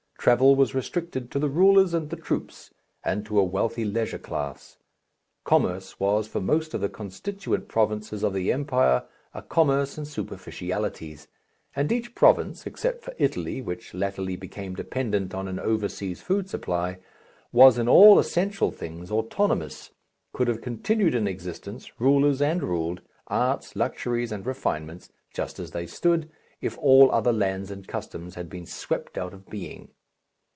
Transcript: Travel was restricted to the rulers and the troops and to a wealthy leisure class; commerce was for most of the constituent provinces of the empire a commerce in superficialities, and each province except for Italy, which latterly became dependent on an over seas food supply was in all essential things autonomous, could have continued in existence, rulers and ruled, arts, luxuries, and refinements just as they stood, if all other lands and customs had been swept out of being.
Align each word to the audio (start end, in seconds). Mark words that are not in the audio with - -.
Travel 0.23 0.55
was 0.55 0.75
restricted 0.75 1.31
to 1.31 1.39
the 1.39 1.49
rulers 1.49 1.95
and 1.95 2.11
the 2.11 2.15
troops 2.15 2.69
and 3.03 3.25
to 3.25 3.39
a 3.39 3.43
wealthy 3.43 3.83
leisure 3.83 4.19
class; 4.19 4.77
commerce 5.43 5.99
was 5.99 6.27
for 6.27 6.39
most 6.39 6.75
of 6.75 6.81
the 6.81 6.89
constituent 6.89 7.67
provinces 7.67 8.21
of 8.21 8.31
the 8.33 8.51
empire 8.51 9.05
a 9.33 9.41
commerce 9.41 9.97
in 9.97 10.05
superficialities, 10.05 11.27
and 11.75 11.91
each 11.91 12.13
province 12.13 12.67
except 12.67 13.01
for 13.03 13.15
Italy, 13.17 13.63
which 13.63 13.95
latterly 13.95 14.35
became 14.35 14.75
dependent 14.75 15.33
on 15.33 15.47
an 15.47 15.57
over 15.59 15.89
seas 15.89 16.21
food 16.21 16.47
supply 16.47 16.99
was 17.51 17.79
in 17.79 17.87
all 17.89 18.19
essential 18.19 18.69
things 18.69 19.09
autonomous, 19.09 19.89
could 20.33 20.47
have 20.47 20.61
continued 20.61 21.15
in 21.15 21.27
existence, 21.27 21.99
rulers 21.99 22.43
and 22.43 22.61
ruled, 22.61 23.01
arts, 23.25 23.75
luxuries, 23.75 24.31
and 24.31 24.45
refinements 24.45 25.09
just 25.33 25.57
as 25.57 25.71
they 25.71 25.87
stood, 25.87 26.29
if 26.61 26.77
all 26.77 27.11
other 27.11 27.33
lands 27.33 27.71
and 27.71 27.87
customs 27.87 28.35
had 28.35 28.51
been 28.51 28.67
swept 28.67 29.17
out 29.17 29.33
of 29.33 29.49
being. 29.49 29.89